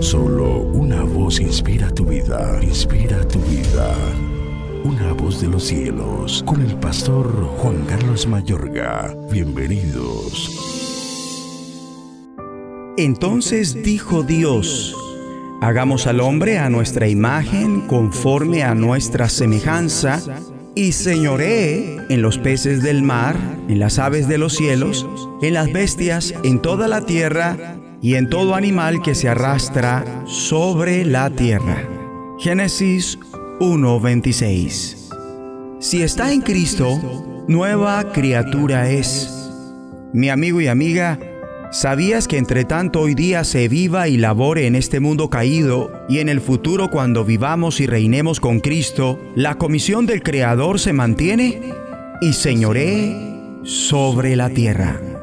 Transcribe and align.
Solo 0.00 0.60
una 0.60 1.02
voz 1.02 1.40
inspira 1.40 1.90
tu 1.90 2.04
vida, 2.04 2.58
inspira 2.62 3.26
tu 3.28 3.38
vida. 3.40 3.94
Una 4.84 5.12
voz 5.12 5.40
de 5.40 5.48
los 5.48 5.64
cielos, 5.64 6.42
con 6.46 6.60
el 6.60 6.76
pastor 6.76 7.28
Juan 7.58 7.84
Carlos 7.86 8.26
Mayorga. 8.26 9.16
Bienvenidos. 9.30 10.50
Entonces 12.96 13.82
dijo 13.82 14.22
Dios, 14.22 14.94
hagamos 15.60 16.06
al 16.06 16.20
hombre 16.20 16.58
a 16.58 16.68
nuestra 16.68 17.08
imagen, 17.08 17.82
conforme 17.82 18.62
a 18.62 18.74
nuestra 18.74 19.28
semejanza, 19.28 20.20
y 20.74 20.92
señoree 20.92 21.98
en 22.08 22.22
los 22.22 22.38
peces 22.38 22.82
del 22.82 23.02
mar, 23.02 23.36
en 23.68 23.78
las 23.78 23.98
aves 23.98 24.28
de 24.28 24.38
los 24.38 24.54
cielos, 24.54 25.06
en 25.42 25.54
las 25.54 25.72
bestias, 25.72 26.34
en 26.42 26.60
toda 26.60 26.86
la 26.86 27.06
tierra, 27.06 27.76
y 28.02 28.14
en 28.14 28.28
todo 28.28 28.54
animal 28.54 29.02
que 29.02 29.14
se 29.14 29.28
arrastra 29.28 30.04
sobre 30.26 31.04
la 31.04 31.30
tierra. 31.30 31.82
Génesis 32.38 33.18
1:26 33.60 35.08
Si 35.80 36.02
está 36.02 36.32
en 36.32 36.42
Cristo, 36.42 37.44
nueva 37.48 38.12
criatura 38.12 38.90
es. 38.90 39.32
Mi 40.12 40.28
amigo 40.28 40.60
y 40.60 40.68
amiga, 40.68 41.18
¿sabías 41.72 42.28
que 42.28 42.38
entre 42.38 42.64
tanto 42.64 43.00
hoy 43.00 43.14
día 43.14 43.44
se 43.44 43.68
viva 43.68 44.08
y 44.08 44.16
labore 44.16 44.66
en 44.66 44.76
este 44.76 45.00
mundo 45.00 45.30
caído 45.30 45.90
y 46.08 46.18
en 46.18 46.28
el 46.28 46.40
futuro 46.40 46.90
cuando 46.90 47.24
vivamos 47.24 47.80
y 47.80 47.86
reinemos 47.86 48.40
con 48.40 48.60
Cristo, 48.60 49.18
la 49.34 49.56
comisión 49.56 50.06
del 50.06 50.22
Creador 50.22 50.78
se 50.78 50.92
mantiene 50.92 51.72
y 52.20 52.32
señoree 52.32 53.60
sobre 53.64 54.36
la 54.36 54.50
tierra? 54.50 55.15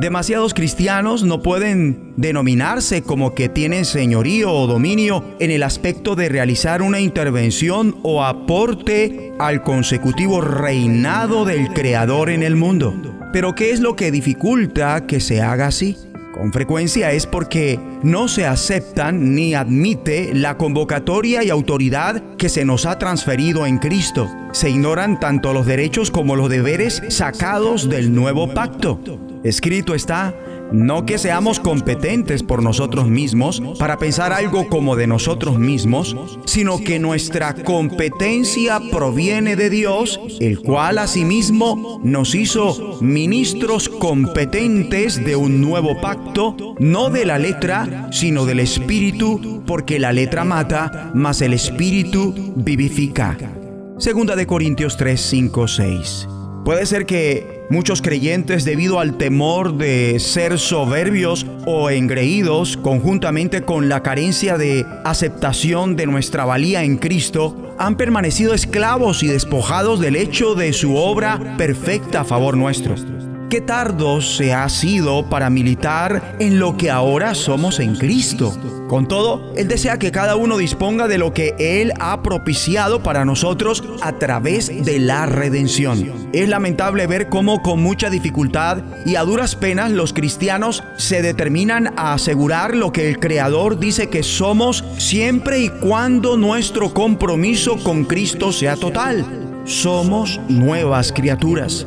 Demasiados 0.00 0.54
cristianos 0.54 1.22
no 1.22 1.40
pueden 1.40 2.14
denominarse 2.16 3.02
como 3.02 3.32
que 3.32 3.48
tienen 3.48 3.84
señorío 3.84 4.52
o 4.52 4.66
dominio 4.66 5.22
en 5.38 5.52
el 5.52 5.62
aspecto 5.62 6.16
de 6.16 6.28
realizar 6.28 6.82
una 6.82 6.98
intervención 6.98 7.96
o 8.02 8.24
aporte 8.24 9.32
al 9.38 9.62
consecutivo 9.62 10.40
reinado 10.40 11.44
del 11.44 11.72
Creador 11.72 12.30
en 12.30 12.42
el 12.42 12.56
mundo. 12.56 12.92
Pero 13.32 13.54
¿qué 13.54 13.70
es 13.70 13.78
lo 13.78 13.94
que 13.94 14.10
dificulta 14.10 15.06
que 15.06 15.20
se 15.20 15.40
haga 15.40 15.68
así? 15.68 15.96
Con 16.34 16.52
frecuencia 16.52 17.12
es 17.12 17.26
porque 17.26 17.78
no 18.02 18.26
se 18.26 18.46
aceptan 18.46 19.36
ni 19.36 19.54
admite 19.54 20.34
la 20.34 20.56
convocatoria 20.56 21.44
y 21.44 21.50
autoridad 21.50 22.20
que 22.36 22.48
se 22.48 22.64
nos 22.64 22.84
ha 22.84 22.98
transferido 22.98 23.64
en 23.64 23.78
Cristo. 23.78 24.28
Se 24.50 24.70
ignoran 24.70 25.20
tanto 25.20 25.52
los 25.52 25.66
derechos 25.66 26.10
como 26.10 26.34
los 26.34 26.50
deberes 26.50 27.00
sacados 27.10 27.88
del 27.88 28.12
nuevo 28.12 28.52
pacto. 28.52 28.98
Escrito 29.44 29.94
está, 29.94 30.34
no 30.72 31.04
que 31.04 31.18
seamos 31.18 31.60
competentes 31.60 32.42
por 32.42 32.62
nosotros 32.62 33.08
mismos 33.08 33.62
para 33.78 33.98
pensar 33.98 34.32
algo 34.32 34.68
como 34.70 34.96
de 34.96 35.06
nosotros 35.06 35.58
mismos, 35.58 36.16
sino 36.46 36.78
que 36.78 36.98
nuestra 36.98 37.54
competencia 37.54 38.80
proviene 38.90 39.54
de 39.54 39.68
Dios, 39.68 40.18
el 40.40 40.60
cual 40.60 40.96
asimismo 40.96 42.00
nos 42.02 42.34
hizo 42.34 42.98
ministros 43.02 43.90
competentes 43.90 45.22
de 45.22 45.36
un 45.36 45.60
nuevo 45.60 46.00
pacto, 46.00 46.74
no 46.78 47.10
de 47.10 47.26
la 47.26 47.38
letra, 47.38 48.08
sino 48.12 48.46
del 48.46 48.60
espíritu, 48.60 49.62
porque 49.66 49.98
la 49.98 50.12
letra 50.12 50.44
mata, 50.44 51.12
mas 51.14 51.42
el 51.42 51.52
espíritu 51.52 52.34
vivifica. 52.56 53.36
Segunda 53.98 54.34
de 54.36 54.46
Corintios 54.46 54.96
3, 54.96 55.20
5, 55.20 55.68
6. 55.68 56.28
Puede 56.64 56.86
ser 56.86 57.04
que 57.04 57.53
muchos 57.70 58.02
creyentes, 58.02 58.64
debido 58.64 59.00
al 59.00 59.16
temor 59.16 59.76
de 59.76 60.18
ser 60.20 60.58
soberbios 60.58 61.46
o 61.66 61.90
engreídos, 61.90 62.76
conjuntamente 62.76 63.62
con 63.62 63.88
la 63.88 64.02
carencia 64.02 64.58
de 64.58 64.86
aceptación 65.04 65.96
de 65.96 66.06
nuestra 66.06 66.44
valía 66.44 66.84
en 66.84 66.96
Cristo, 66.96 67.74
han 67.78 67.96
permanecido 67.96 68.54
esclavos 68.54 69.22
y 69.22 69.28
despojados 69.28 70.00
del 70.00 70.16
hecho 70.16 70.54
de 70.54 70.72
su 70.72 70.96
obra 70.96 71.56
perfecta 71.56 72.20
a 72.20 72.24
favor 72.24 72.56
nuestro. 72.56 72.94
Qué 73.50 73.60
tardo 73.60 74.20
se 74.20 74.52
ha 74.52 74.68
sido 74.68 75.28
para 75.28 75.50
militar 75.50 76.36
en 76.40 76.58
lo 76.58 76.76
que 76.76 76.90
ahora 76.90 77.34
somos 77.34 77.78
en 77.78 77.94
Cristo. 77.94 78.52
Con 78.94 79.08
todo, 79.08 79.52
Él 79.56 79.66
desea 79.66 79.98
que 79.98 80.12
cada 80.12 80.36
uno 80.36 80.56
disponga 80.56 81.08
de 81.08 81.18
lo 81.18 81.34
que 81.34 81.56
Él 81.58 81.92
ha 81.98 82.22
propiciado 82.22 83.02
para 83.02 83.24
nosotros 83.24 83.82
a 84.00 84.20
través 84.20 84.84
de 84.84 85.00
la 85.00 85.26
redención. 85.26 86.28
Es 86.32 86.48
lamentable 86.48 87.08
ver 87.08 87.28
cómo 87.28 87.60
con 87.60 87.82
mucha 87.82 88.08
dificultad 88.08 88.84
y 89.04 89.16
a 89.16 89.24
duras 89.24 89.56
penas 89.56 89.90
los 89.90 90.12
cristianos 90.12 90.84
se 90.96 91.22
determinan 91.22 91.92
a 91.96 92.12
asegurar 92.12 92.76
lo 92.76 92.92
que 92.92 93.08
el 93.08 93.18
Creador 93.18 93.80
dice 93.80 94.10
que 94.10 94.22
somos 94.22 94.84
siempre 94.96 95.58
y 95.58 95.70
cuando 95.70 96.36
nuestro 96.36 96.94
compromiso 96.94 97.82
con 97.82 98.04
Cristo 98.04 98.52
sea 98.52 98.76
total. 98.76 99.26
Somos 99.64 100.38
nuevas 100.48 101.10
criaturas 101.10 101.84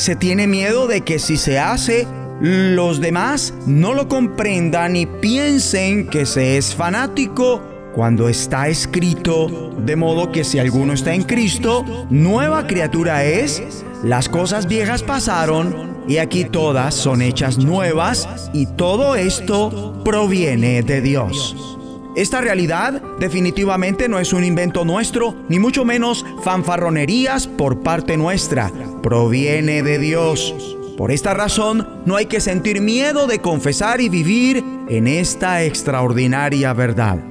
se 0.00 0.16
tiene 0.16 0.46
miedo 0.46 0.86
de 0.86 1.02
que 1.02 1.18
si 1.18 1.36
se 1.36 1.58
hace, 1.58 2.06
los 2.40 3.00
demás 3.00 3.52
no 3.66 3.92
lo 3.92 4.08
comprendan 4.08 4.96
y 4.96 5.06
piensen 5.06 6.06
que 6.06 6.24
se 6.24 6.56
es 6.56 6.74
fanático 6.74 7.62
cuando 7.94 8.28
está 8.28 8.68
escrito, 8.68 9.74
de 9.78 9.96
modo 9.96 10.32
que 10.32 10.44
si 10.44 10.58
alguno 10.58 10.92
está 10.92 11.12
en 11.12 11.24
Cristo, 11.24 11.84
nueva 12.08 12.66
criatura 12.66 13.24
es, 13.24 13.84
las 14.02 14.28
cosas 14.28 14.66
viejas 14.68 15.02
pasaron 15.02 15.98
y 16.08 16.18
aquí 16.18 16.44
todas 16.44 16.94
son 16.94 17.20
hechas 17.20 17.58
nuevas 17.58 18.50
y 18.54 18.66
todo 18.66 19.16
esto 19.16 20.00
proviene 20.04 20.82
de 20.82 21.02
Dios. 21.02 21.78
Esta 22.16 22.40
realidad 22.40 23.02
definitivamente 23.20 24.08
no 24.08 24.18
es 24.18 24.32
un 24.32 24.44
invento 24.44 24.84
nuestro, 24.84 25.36
ni 25.48 25.58
mucho 25.58 25.84
menos 25.84 26.24
fanfarronerías 26.42 27.46
por 27.46 27.82
parte 27.82 28.16
nuestra. 28.16 28.72
Proviene 29.02 29.82
de 29.82 29.98
Dios. 29.98 30.79
Por 31.00 31.12
esta 31.12 31.32
razón, 31.32 32.02
no 32.04 32.16
hay 32.16 32.26
que 32.26 32.40
sentir 32.40 32.82
miedo 32.82 33.26
de 33.26 33.38
confesar 33.38 34.02
y 34.02 34.10
vivir 34.10 34.62
en 34.90 35.06
esta 35.06 35.64
extraordinaria 35.64 36.74
verdad. 36.74 37.24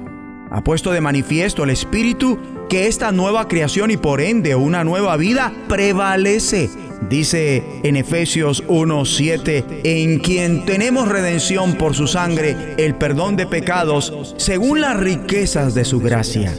Ha 0.50 0.64
puesto 0.64 0.90
de 0.90 1.00
manifiesto 1.00 1.62
el 1.62 1.70
Espíritu 1.70 2.36
que 2.68 2.88
esta 2.88 3.12
nueva 3.12 3.46
creación 3.46 3.92
y 3.92 3.96
por 3.96 4.20
ende 4.20 4.56
una 4.56 4.82
nueva 4.82 5.16
vida 5.16 5.52
prevalece 5.68 6.68
Dice 7.08 7.62
en 7.84 7.94
Efesios 7.94 8.64
1:7, 8.66 9.82
en 9.84 10.18
quien 10.18 10.64
tenemos 10.64 11.06
redención 11.06 11.74
por 11.74 11.94
su 11.94 12.08
sangre, 12.08 12.74
el 12.76 12.96
perdón 12.96 13.36
de 13.36 13.46
pecados, 13.46 14.34
según 14.36 14.80
las 14.80 14.98
riquezas 14.98 15.76
de 15.76 15.84
su 15.84 16.00
gracia. 16.00 16.52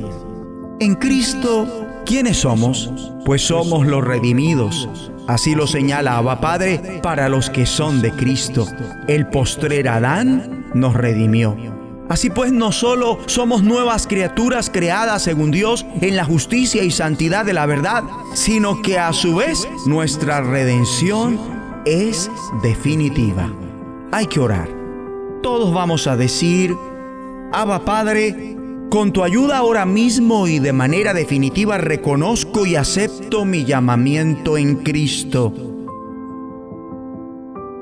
En 0.79 0.95
Cristo, 0.95 2.03
¿quiénes 2.05 2.38
somos? 2.38 2.89
Pues 3.25 3.41
somos 3.41 3.85
los 3.85 4.01
redimidos. 4.01 5.10
Así 5.27 5.55
lo 5.55 5.67
señala 5.67 6.17
Abba 6.17 6.41
Padre 6.41 6.99
para 7.01 7.29
los 7.29 7.49
que 7.49 7.65
son 7.65 8.01
de 8.01 8.11
Cristo. 8.11 8.67
El 9.07 9.27
postrer 9.27 9.87
Adán 9.87 10.65
nos 10.73 10.93
redimió. 10.93 11.55
Así 12.09 12.29
pues, 12.29 12.51
no 12.51 12.73
solo 12.73 13.19
somos 13.27 13.63
nuevas 13.63 14.05
criaturas 14.05 14.69
creadas 14.69 15.23
según 15.23 15.51
Dios 15.51 15.85
en 16.01 16.17
la 16.17 16.25
justicia 16.25 16.83
y 16.83 16.91
santidad 16.91 17.45
de 17.45 17.53
la 17.53 17.65
verdad, 17.65 18.03
sino 18.33 18.81
que 18.81 18.99
a 18.99 19.13
su 19.13 19.35
vez 19.35 19.65
nuestra 19.85 20.41
redención 20.41 21.39
es 21.85 22.29
definitiva. 22.61 23.49
Hay 24.11 24.27
que 24.27 24.41
orar. 24.41 24.67
Todos 25.41 25.73
vamos 25.73 26.05
a 26.05 26.17
decir, 26.17 26.75
Abba 27.53 27.85
Padre, 27.85 28.57
con 28.91 29.13
tu 29.13 29.24
ayuda 29.24 29.57
ahora 29.57 29.85
mismo 29.85 30.50
y 30.50 30.59
de 30.59 30.74
manera 30.74 31.13
definitiva 31.13 31.78
reconozco 31.78 32.66
y 32.66 32.75
acepto 32.75 33.46
mi 33.46 33.63
llamamiento 33.63 34.57
en 34.57 34.75
Cristo 34.75 35.53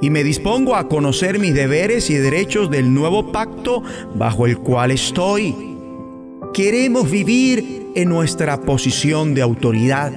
y 0.01 0.11
me 0.11 0.23
dispongo 0.23 0.75
a 0.75 0.87
conocer 0.87 1.39
mis 1.39 1.55
deberes 1.55 2.11
y 2.11 2.13
derechos 2.13 2.69
del 2.69 2.93
nuevo 2.93 3.31
pacto 3.31 3.81
bajo 4.15 4.45
el 4.45 4.59
cual 4.59 4.91
estoy. 4.91 5.55
Queremos 6.53 7.09
vivir 7.09 7.87
en 7.95 8.07
nuestra 8.07 8.61
posición 8.61 9.33
de 9.33 9.41
autoridad. 9.41 10.13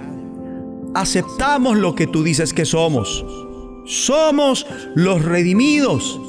Aceptamos 0.94 1.78
lo 1.78 1.94
que 1.94 2.06
tú 2.06 2.22
dices 2.22 2.52
que 2.52 2.64
somos. 2.64 3.25
Somos 3.87 4.66
los 4.94 5.25
redimidos. 5.25 6.20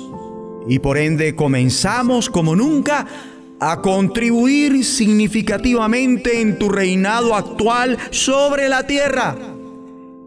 Y 0.68 0.80
por 0.80 0.98
ende 0.98 1.36
comenzamos 1.36 2.30
como 2.30 2.56
nunca 2.56 3.06
a 3.72 3.80
contribuir 3.80 4.84
significativamente 4.84 6.42
en 6.42 6.60
tu 6.60 6.68
reinado 6.68 7.34
actual 7.34 7.98
sobre 8.12 8.68
la 8.68 8.86
tierra, 8.86 9.38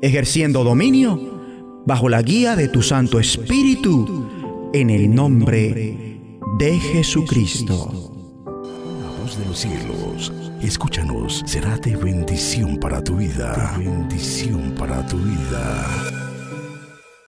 ejerciendo 0.00 0.64
dominio 0.64 1.82
bajo 1.84 2.08
la 2.08 2.22
guía 2.22 2.56
de 2.56 2.68
tu 2.68 2.82
Santo 2.82 3.20
Espíritu, 3.20 4.70
en 4.72 4.88
el 4.88 5.14
nombre 5.14 6.18
de 6.58 6.78
Jesucristo. 6.78 8.10
La 8.46 9.22
voz 9.22 9.38
de 9.38 9.44
los 9.44 9.58
cielos, 9.58 10.32
escúchanos, 10.62 11.42
será 11.44 11.76
de 11.76 11.94
bendición 11.94 12.78
para 12.78 13.04
tu 13.04 13.16
vida. 13.16 13.74
bendición 13.78 14.74
para 14.78 15.06
tu 15.06 15.18
vida. 15.18 16.25